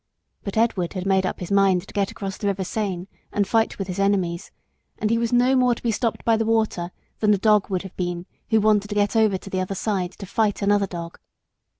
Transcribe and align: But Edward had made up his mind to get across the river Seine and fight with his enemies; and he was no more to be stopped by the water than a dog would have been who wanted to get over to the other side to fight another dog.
But 0.43 0.57
Edward 0.57 0.93
had 0.93 1.05
made 1.05 1.27
up 1.27 1.41
his 1.41 1.51
mind 1.51 1.87
to 1.87 1.93
get 1.93 2.09
across 2.09 2.35
the 2.37 2.47
river 2.47 2.63
Seine 2.63 3.07
and 3.31 3.47
fight 3.47 3.77
with 3.77 3.87
his 3.87 3.99
enemies; 3.99 4.49
and 4.97 5.11
he 5.11 5.19
was 5.19 5.31
no 5.31 5.55
more 5.55 5.75
to 5.75 5.83
be 5.83 5.91
stopped 5.91 6.25
by 6.25 6.37
the 6.37 6.43
water 6.43 6.89
than 7.19 7.35
a 7.35 7.37
dog 7.37 7.69
would 7.69 7.83
have 7.83 7.95
been 7.95 8.25
who 8.49 8.59
wanted 8.59 8.87
to 8.87 8.95
get 8.95 9.15
over 9.15 9.37
to 9.37 9.49
the 9.51 9.61
other 9.61 9.75
side 9.75 10.13
to 10.13 10.25
fight 10.25 10.63
another 10.63 10.87
dog. 10.87 11.19